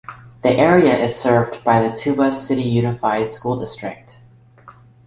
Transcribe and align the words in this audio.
The 0.41 0.49
area 0.49 0.97
is 0.97 1.15
served 1.15 1.63
by 1.63 1.87
the 1.87 1.95
Tuba 1.95 2.31
City 2.33 2.63
Unified 2.63 3.31
School 3.35 3.59
District. 3.59 4.17